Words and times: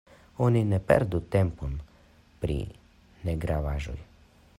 Oni 0.45 0.61
ne 0.69 0.77
perdu 0.91 1.19
tempon 1.35 1.75
pri 2.45 2.57
negravaĵoj. 3.31 3.99